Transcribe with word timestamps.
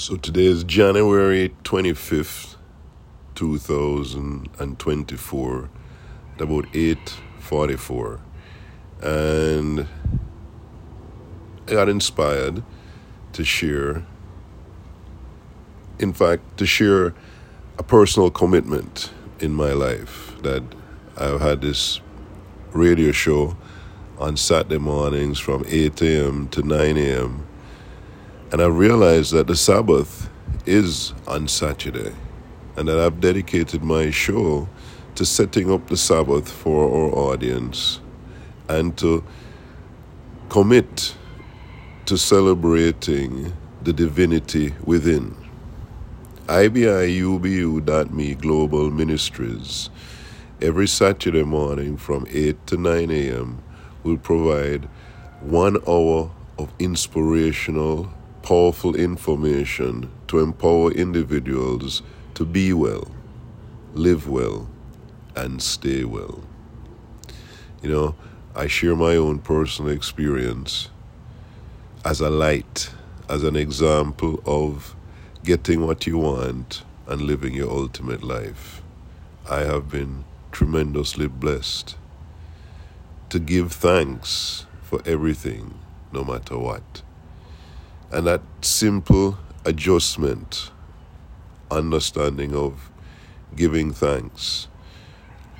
So 0.00 0.14
today 0.14 0.46
is 0.46 0.62
January 0.62 1.52
25th, 1.64 2.54
2024, 3.34 5.70
at 6.36 6.40
about 6.40 6.66
8:44. 6.72 8.20
And 9.02 9.88
I 11.66 11.72
got 11.72 11.88
inspired 11.88 12.62
to 13.32 13.44
share 13.44 14.04
in 15.98 16.12
fact 16.12 16.56
to 16.58 16.64
share 16.64 17.12
a 17.76 17.82
personal 17.82 18.30
commitment 18.30 19.10
in 19.40 19.52
my 19.52 19.72
life 19.72 20.36
that 20.42 20.62
I've 21.16 21.40
had 21.40 21.60
this 21.60 22.00
radio 22.70 23.10
show 23.10 23.56
on 24.16 24.36
Saturday 24.36 24.78
mornings 24.78 25.40
from 25.40 25.64
8 25.66 26.00
a.m. 26.02 26.46
to 26.50 26.62
9 26.62 26.96
a.m. 26.96 27.47
And 28.50 28.62
I 28.62 28.66
realized 28.66 29.32
that 29.32 29.46
the 29.46 29.56
Sabbath 29.56 30.30
is 30.64 31.12
on 31.26 31.48
Saturday 31.48 32.14
and 32.76 32.88
that 32.88 32.98
I've 32.98 33.20
dedicated 33.20 33.82
my 33.82 34.10
show 34.10 34.68
to 35.16 35.26
setting 35.26 35.70
up 35.70 35.88
the 35.88 35.96
Sabbath 35.96 36.50
for 36.50 36.84
our 36.84 37.32
audience 37.32 38.00
and 38.68 38.96
to 38.98 39.24
commit 40.48 41.14
to 42.06 42.16
celebrating 42.16 43.52
the 43.82 43.92
divinity 43.92 44.74
within. 44.84 45.36
IBIUBU.me 46.46 48.34
Global 48.36 48.90
Ministries 48.90 49.90
every 50.62 50.88
Saturday 50.88 51.42
morning 51.42 51.98
from 51.98 52.26
8 52.30 52.66
to 52.68 52.76
9 52.78 53.10
a.m. 53.10 53.62
will 54.02 54.16
provide 54.16 54.88
one 55.40 55.76
hour 55.86 56.30
of 56.58 56.72
inspirational, 56.78 58.10
powerful 58.48 58.96
information 58.96 60.10
to 60.26 60.38
empower 60.38 60.90
individuals 60.92 62.00
to 62.32 62.46
be 62.46 62.72
well, 62.72 63.06
live 63.92 64.26
well, 64.26 64.66
and 65.36 65.60
stay 65.60 66.02
well. 66.02 66.42
You 67.82 67.90
know, 67.90 68.14
I 68.54 68.66
share 68.66 68.96
my 68.96 69.16
own 69.16 69.40
personal 69.40 69.92
experience 69.92 70.88
as 72.06 72.22
a 72.22 72.30
light, 72.30 72.88
as 73.28 73.44
an 73.44 73.54
example 73.54 74.42
of 74.46 74.96
getting 75.44 75.84
what 75.84 76.06
you 76.06 76.16
want 76.16 76.84
and 77.06 77.20
living 77.20 77.52
your 77.52 77.70
ultimate 77.70 78.22
life. 78.22 78.80
I 79.50 79.58
have 79.58 79.90
been 79.90 80.24
tremendously 80.52 81.28
blessed 81.28 81.96
to 83.28 83.38
give 83.38 83.72
thanks 83.72 84.64
for 84.80 85.02
everything, 85.04 85.78
no 86.14 86.24
matter 86.24 86.56
what. 86.56 87.02
And 88.10 88.26
that 88.26 88.40
simple 88.62 89.38
adjustment, 89.66 90.70
understanding 91.70 92.54
of 92.54 92.90
giving 93.54 93.92
thanks, 93.92 94.68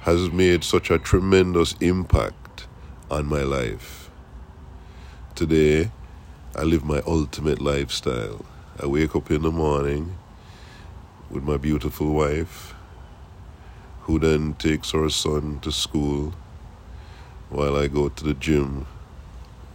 has 0.00 0.30
made 0.32 0.64
such 0.64 0.90
a 0.90 0.98
tremendous 0.98 1.74
impact 1.80 2.66
on 3.10 3.26
my 3.26 3.42
life. 3.42 4.10
Today, 5.34 5.90
I 6.56 6.62
live 6.62 6.84
my 6.84 7.02
ultimate 7.06 7.60
lifestyle. 7.60 8.44
I 8.82 8.86
wake 8.86 9.14
up 9.14 9.30
in 9.30 9.42
the 9.42 9.50
morning 9.50 10.16
with 11.28 11.42
my 11.42 11.58
beautiful 11.58 12.14
wife, 12.14 12.74
who 14.02 14.18
then 14.18 14.54
takes 14.54 14.92
her 14.92 15.10
son 15.10 15.60
to 15.60 15.70
school 15.70 16.32
while 17.50 17.76
I 17.76 17.88
go 17.88 18.08
to 18.08 18.24
the 18.24 18.32
gym 18.32 18.86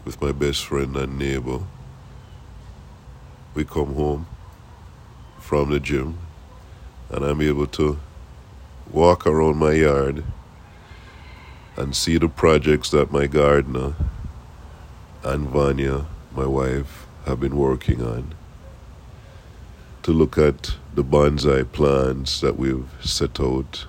with 0.06 0.20
my 0.20 0.32
best 0.32 0.66
friend 0.66 0.98
and 0.98 1.20
neighbor. 1.20 1.60
We 3.54 3.66
come 3.66 3.94
home 3.96 4.26
from 5.40 5.70
the 5.70 5.80
gym 5.80 6.18
and 7.10 7.24
I'm 7.24 7.42
able 7.42 7.68
to 7.68 8.00
walk 8.92 9.28
around 9.28 9.58
my 9.58 9.74
yard 9.74 10.24
and 11.76 11.96
see 11.96 12.18
the 12.18 12.28
projects 12.28 12.90
that 12.92 13.12
my 13.12 13.28
gardener 13.28 13.94
and 15.24 15.48
Vanya, 15.50 16.06
my 16.36 16.46
wife, 16.46 17.06
have 17.26 17.40
been 17.40 17.56
working 17.56 18.02
on. 18.02 18.34
To 20.04 20.12
look 20.12 20.38
at 20.38 20.76
the 20.96 21.04
bonsai 21.04 21.72
plants 21.72 22.42
that 22.42 22.58
we've 22.58 22.90
set 23.02 23.40
out, 23.40 23.86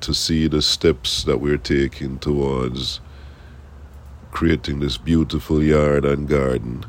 to 0.00 0.14
see 0.14 0.48
the 0.48 0.62
steps 0.62 1.22
that 1.24 1.40
we're 1.40 1.58
taking 1.58 2.18
towards 2.18 3.00
creating 4.30 4.80
this 4.80 4.96
beautiful 4.96 5.62
yard 5.62 6.04
and 6.04 6.28
garden, 6.28 6.84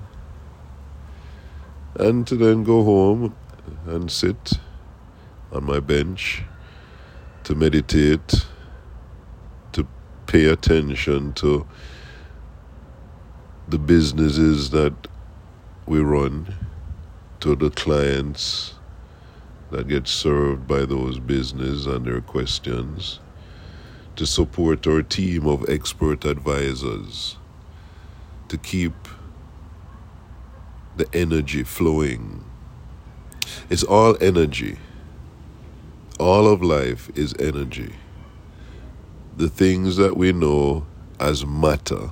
and 1.99 2.25
to 2.25 2.35
then 2.37 2.63
go 2.63 2.83
home 2.83 3.35
and 3.85 4.09
sit 4.09 4.53
on 5.51 5.65
my 5.65 5.81
bench 5.81 6.43
to 7.43 7.53
meditate, 7.53 8.45
to 9.73 9.85
pay 10.25 10.45
attention 10.45 11.33
to 11.33 11.67
the 13.67 13.77
businesses 13.77 14.69
that 14.69 14.93
we 15.85 15.99
run, 15.99 16.55
to 17.41 17.55
the 17.55 17.69
clients 17.69 18.75
that 19.71 19.87
get 19.87 20.07
served 20.07 20.67
by 20.67 20.85
those 20.85 21.19
businesses 21.19 21.85
and 21.85 22.05
their 22.05 22.21
questions, 22.21 23.19
to 24.15 24.25
support 24.25 24.87
our 24.87 25.01
team 25.01 25.45
of 25.45 25.67
expert 25.69 26.23
advisors, 26.23 27.35
to 28.47 28.57
keep 28.57 28.93
the 30.99 31.07
energy 31.13 31.63
flowing. 31.63 32.43
It's 33.69 33.83
all 33.83 34.17
energy. 34.21 34.77
All 36.19 36.45
of 36.45 36.61
life 36.61 37.09
is 37.15 37.33
energy. 37.39 37.93
The 39.37 39.47
things 39.47 39.95
that 39.95 40.17
we 40.17 40.33
know 40.33 40.85
as 41.17 41.45
matter 41.45 42.11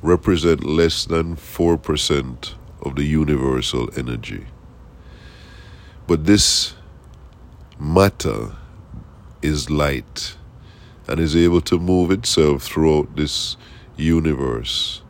represent 0.00 0.62
less 0.62 1.04
than 1.06 1.34
4% 1.34 2.54
of 2.82 2.94
the 2.94 3.04
universal 3.04 3.90
energy. 3.98 4.46
But 6.06 6.24
this 6.24 6.74
matter 7.80 8.52
is 9.42 9.70
light 9.70 10.36
and 11.08 11.18
is 11.18 11.34
able 11.34 11.62
to 11.62 11.80
move 11.80 12.12
itself 12.12 12.62
throughout 12.62 13.16
this 13.16 13.56
universe 13.96 15.02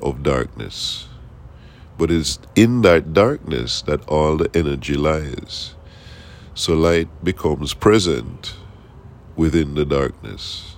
of 0.00 0.22
darkness. 0.22 1.08
But 1.98 2.10
it's 2.10 2.38
in 2.54 2.82
that 2.82 3.12
darkness 3.12 3.82
that 3.82 4.08
all 4.08 4.36
the 4.36 4.50
energy 4.54 4.94
lies. 4.94 5.74
So 6.54 6.74
light 6.74 7.08
becomes 7.22 7.74
present 7.74 8.54
within 9.36 9.74
the 9.74 9.84
darkness. 9.84 10.76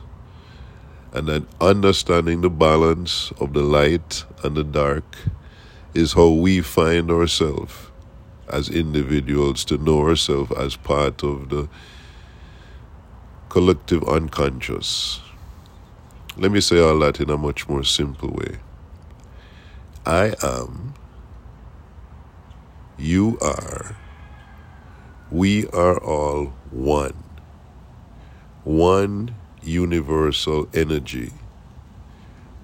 And 1.13 1.29
then 1.29 1.47
understanding 1.61 2.41
the 2.41 2.51
balance 2.51 3.33
of 3.39 3.53
the 3.53 3.63
light 3.63 4.25
and 4.43 4.57
the 4.57 4.65
dark 4.65 5.17
is 5.95 6.15
how 6.15 6.29
we 6.29 6.61
find 6.61 7.11
ourselves 7.11 7.75
as 8.49 8.69
individuals 8.69 9.65
to 9.65 9.79
know 9.79 10.01
ourselves 10.01 10.53
as 10.53 10.77
part 10.77 11.23
of 11.23 11.49
the 11.51 11.69
collective 13.49 14.05
unconscious. 14.09 15.21
Let 16.37 16.53
me 16.53 16.61
say 16.61 16.81
all 16.81 16.99
that 17.01 17.21
in 17.21 17.29
a 17.31 17.37
much 17.37 17.69
more 17.69 17.85
simple 17.85 18.31
way. 18.31 18.59
I 20.07 20.35
am, 20.43 20.95
you 23.01 23.39
are, 23.41 23.97
we 25.31 25.67
are 25.69 25.99
all 25.99 26.53
one. 26.71 27.15
One 28.65 29.35
universal 29.63 30.69
energy 30.75 31.33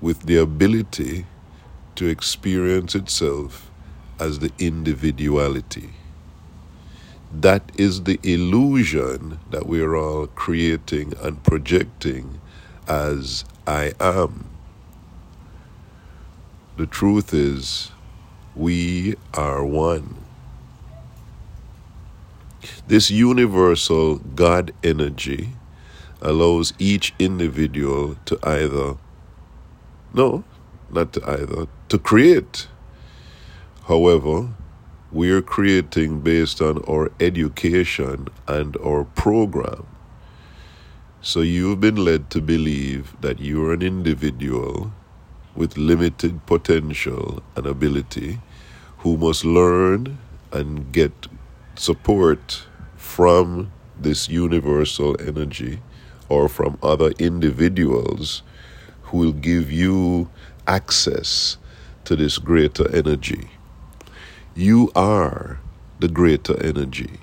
with 0.01 0.25
the 0.25 0.37
ability 0.37 1.27
to 1.97 2.07
experience 2.09 2.95
itself 2.95 3.71
as 4.21 4.41
the 4.41 4.53
individuality. 4.59 5.91
That 7.33 7.73
is 7.79 8.05
the 8.05 8.21
illusion 8.23 9.41
that 9.51 9.67
we 9.67 9.81
are 9.81 9.97
all 9.97 10.27
creating 10.29 11.15
and 11.23 11.43
projecting 11.45 12.41
as 12.89 13.45
I 13.67 13.93
am. 14.01 14.51
The 16.77 16.87
truth 16.87 17.35
is, 17.35 17.91
we 18.57 19.17
are 19.35 19.65
one. 19.65 20.26
This 22.87 23.11
universal 23.11 24.17
God 24.17 24.73
energy 24.83 25.51
allows 26.21 26.73
each 26.79 27.15
individual 27.19 28.17
to 28.27 28.39
either, 28.43 28.97
no, 30.15 30.45
not 30.91 31.13
to 31.15 31.31
either, 31.31 31.67
to 31.89 31.99
create. 31.99 32.69
However, 33.87 34.49
we 35.13 35.31
are 35.31 35.43
creating 35.43 36.21
based 36.21 36.61
on 36.61 36.83
our 36.89 37.13
education 37.21 38.29
and 38.49 38.77
our 38.79 39.05
program. 39.05 39.87
So 41.23 41.41
you've 41.41 41.81
been 41.81 41.97
led 41.97 42.31
to 42.31 42.41
believe 42.41 43.15
that 43.21 43.41
you're 43.41 43.73
an 43.73 43.83
individual 43.83 44.93
with 45.55 45.77
limited 45.77 46.47
potential 46.47 47.43
and 47.57 47.67
ability 47.67 48.41
who 48.99 49.17
must 49.17 49.45
learn 49.45 50.19
and 50.53 50.93
get 50.93 51.27
support 51.79 52.65
from 52.97 53.73
this 53.99 54.29
universal 54.29 55.17
energy 55.21 55.81
or 56.29 56.49
from 56.49 56.79
other 56.83 57.11
individuals 57.19 58.43
who 59.05 59.19
will 59.19 59.33
give 59.33 59.71
you 59.71 60.29
access 60.67 61.57
to 62.05 62.17
this 62.17 62.39
greater 62.39 62.89
energy. 62.95 63.51
You 64.55 64.91
are 64.95 65.61
the 66.01 66.09
greater 66.09 66.61
energy. 66.63 67.21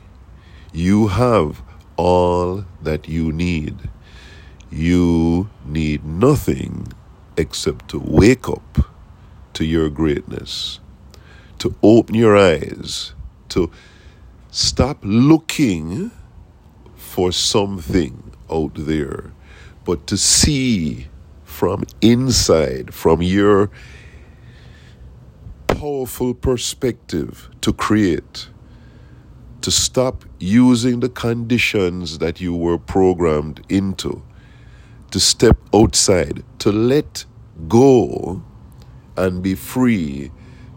You 0.72 1.08
have 1.08 1.62
all 1.98 2.66
that 2.82 3.08
you 3.08 3.32
need. 3.32 3.78
You 4.72 5.50
need 5.66 6.06
nothing 6.06 6.94
except 7.38 7.90
to 7.90 8.00
wake 8.00 8.48
up 8.50 8.92
to 9.54 9.66
your 9.66 9.90
greatness, 9.90 10.80
to 11.60 11.76
open 11.84 12.16
your 12.16 12.36
eyes, 12.38 13.14
to 13.50 13.70
stop 14.54 15.00
looking 15.02 16.12
for 16.94 17.32
something 17.32 18.32
out 18.52 18.72
there, 18.76 19.34
but 19.84 20.06
to 20.06 20.16
see 20.16 21.08
from 21.44 21.84
inside, 22.02 22.94
from 22.94 23.24
your 23.24 23.72
powerful 25.66 26.36
perspective 26.36 27.50
to 27.62 27.74
create, 27.74 28.48
to 29.62 29.72
stop 29.72 30.24
using 30.40 31.00
the 31.00 31.10
conditions 31.10 32.20
that 32.20 32.40
you 32.40 32.56
were 32.56 32.78
programmed 32.78 33.66
into, 33.70 34.22
to 35.10 35.20
step 35.20 35.58
outside, 35.74 36.44
to 36.60 36.72
let 36.72 37.26
go 37.68 38.44
and 39.18 39.42
be 39.42 39.56
free 39.56 40.30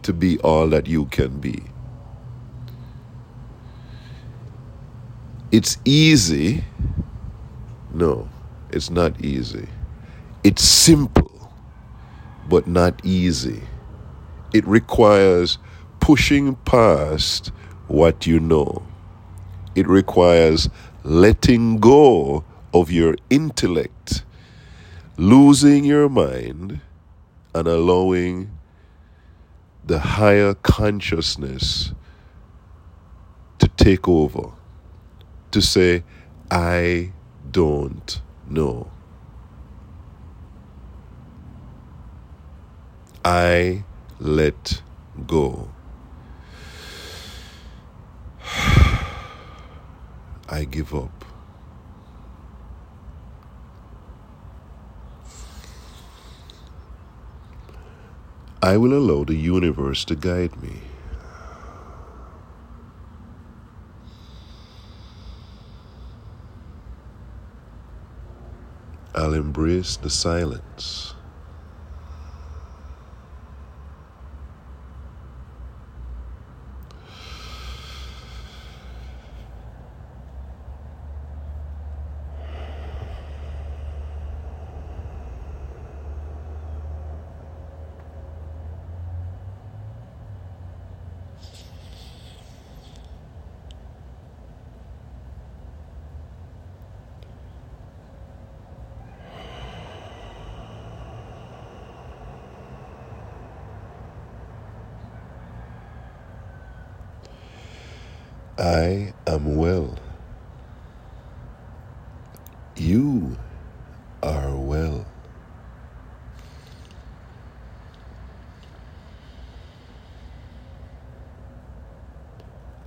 to 0.02 0.14
be 0.14 0.38
all 0.38 0.67
that 0.69 0.87
you 0.87 1.05
can 1.06 1.38
be. 1.40 1.62
It's 5.52 5.78
easy. 5.84 6.64
No, 7.94 8.28
it's 8.70 8.90
not 8.90 9.20
easy. 9.25 9.69
It's 10.43 10.62
simple, 10.62 11.50
but 12.48 12.66
not 12.66 13.04
easy. 13.04 13.62
It 14.52 14.66
requires 14.66 15.58
pushing 16.00 16.56
past 16.56 17.52
what 17.88 18.26
you 18.26 18.40
know. 18.40 18.84
It 19.75 19.87
requires 19.87 20.69
letting 21.04 21.78
go 21.78 22.44
of 22.75 22.90
your 22.90 23.16
intellect, 23.31 24.25
losing 25.16 25.84
your 25.84 26.08
mind, 26.08 26.81
and 27.54 27.69
allowing 27.69 28.50
the 29.84 29.98
higher 30.00 30.54
consciousness 30.54 31.93
to 33.58 33.69
take 33.69 34.08
over, 34.08 34.52
to 35.50 35.62
say, 35.62 36.04
I 36.50 37.12
don't 37.50 38.20
know. 38.48 38.90
I 43.25 43.84
let 44.20 44.82
go. 45.26 45.69
I 50.48 50.64
give 50.70 50.94
up. 50.94 51.25
I 58.62 58.76
will 58.76 58.94
allow 58.94 59.25
the 59.25 59.34
universe 59.34 60.04
to 60.06 60.16
guide 60.16 60.60
me. 60.62 60.81
I'll 69.26 69.34
embrace 69.34 69.96
the 69.96 70.08
silence. 70.08 71.16
I 108.58 109.12
am 109.26 109.56
well. 109.56 109.99
You 112.75 113.37
are 114.23 114.56
well. 114.56 115.05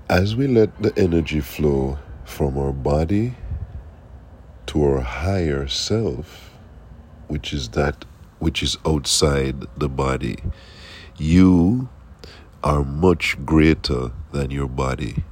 As 0.10 0.36
we 0.36 0.48
let 0.48 0.81
the 0.81 0.92
energy 0.98 1.39
flow 1.39 2.00
from 2.25 2.57
our 2.57 2.74
body 2.74 3.36
to 4.66 4.83
our 4.83 5.01
higher 5.01 5.68
self, 5.68 6.51
which 7.27 7.54
is 7.54 7.69
that 7.69 8.06
which 8.39 8.63
is 8.63 8.75
outside 8.88 9.66
the 9.77 9.89
body, 9.89 10.39
you 11.19 11.89
are 12.63 12.83
much 12.83 13.38
greater 13.45 14.12
than 14.31 14.50
your 14.50 14.68
body. 14.68 15.24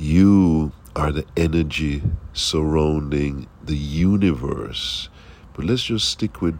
You 0.00 0.72
are 0.96 1.12
the 1.12 1.26
energy 1.36 2.02
surrounding 2.32 3.48
the 3.62 3.76
universe. 3.76 5.10
But 5.52 5.66
let's 5.66 5.82
just 5.82 6.08
stick 6.08 6.40
with 6.40 6.58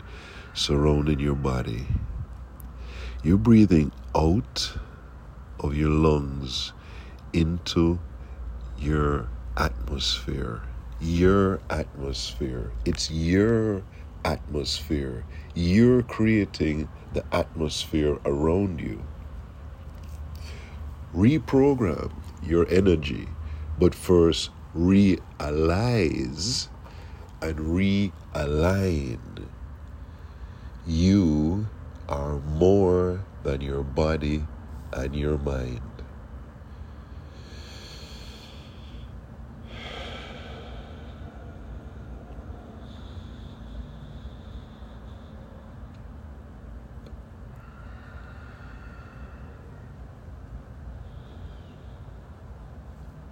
surrounding 0.52 1.20
your 1.20 1.36
body. 1.36 1.86
You're 3.22 3.38
breathing 3.38 3.92
out 4.14 4.74
of 5.58 5.74
your 5.74 5.88
lungs 5.88 6.74
into 7.32 7.98
your 8.76 9.30
atmosphere. 9.56 10.60
Your 11.00 11.62
atmosphere. 11.70 12.72
It's 12.84 13.10
your 13.10 13.82
atmosphere. 14.22 15.24
You're 15.54 16.02
creating 16.02 16.90
the 17.14 17.24
atmosphere 17.34 18.18
around 18.26 18.82
you. 18.82 19.02
Reprogram 21.14 22.12
your 22.42 22.66
energy, 22.68 23.28
but 23.78 23.94
first 23.94 24.50
realize 24.74 26.68
and 27.42 27.58
realign. 27.58 29.18
You 30.86 31.66
are 32.08 32.40
more 32.40 33.24
than 33.42 33.60
your 33.60 33.82
body 33.82 34.42
and 34.92 35.14
your 35.14 35.38
mind. 35.38 35.89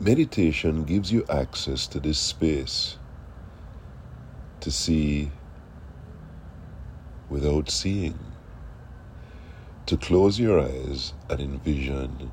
Meditation 0.01 0.85
gives 0.85 1.11
you 1.11 1.25
access 1.29 1.89
to 1.89 1.99
this 1.99 2.21
space 2.21 2.99
to 4.61 4.71
see 4.71 5.33
without 7.29 7.69
seeing, 7.69 8.17
to 9.87 9.97
close 9.97 10.39
your 10.39 10.61
eyes 10.61 11.15
and 11.29 11.41
envision 11.41 12.31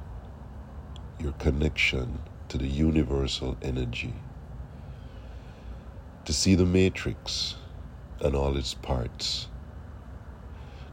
your 1.19 1.31
connection 1.33 2.19
to 2.49 2.59
the 2.59 2.67
universal 2.67 3.57
energy, 3.63 4.13
to 6.25 6.33
see 6.33 6.53
the 6.53 6.67
matrix 6.67 7.55
and 8.21 8.35
all 8.35 8.55
its 8.57 8.75
parts, 8.75 9.47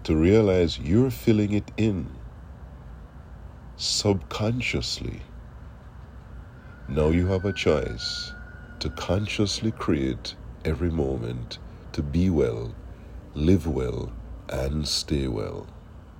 to 0.05 0.17
realize 0.17 0.79
you're 0.79 1.11
filling 1.11 1.53
it 1.53 1.71
in 1.77 2.09
subconsciously 3.77 5.21
now 6.95 7.09
you 7.09 7.27
have 7.27 7.47
a 7.47 7.53
choice 7.55 8.35
to 8.79 8.91
consciously 8.91 9.73
create 9.73 10.35
every 10.67 10.91
moment 10.91 11.59
to 11.93 12.03
be 12.03 12.29
well, 12.29 12.75
live 13.33 13.67
well, 13.67 14.13
and 14.51 14.87
stay 14.87 15.27
well. 15.27 15.67